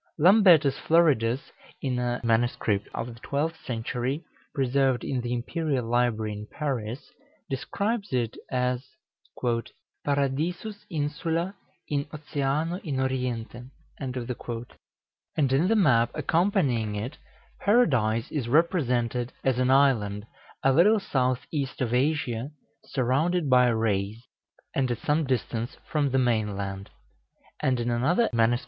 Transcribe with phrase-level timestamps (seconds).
[0.17, 2.57] Lambertus Floridus, in a MS.
[2.95, 7.11] of the twelfth century, preserved in the Imperial Library in Paris,
[7.51, 8.83] describes it as
[10.03, 11.53] "Paradisus insula
[11.87, 13.69] in oceano in oriente:"
[13.99, 14.17] and
[15.51, 17.19] in the map accompanying it,
[17.59, 20.25] Paradise is represented as an island,
[20.63, 22.49] a little south east of Asia,
[22.87, 24.25] surrounded by rays,
[24.73, 26.89] and at some distance from the main land;
[27.59, 28.59] and in another MS.